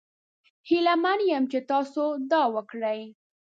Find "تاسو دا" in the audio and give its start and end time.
1.71-2.43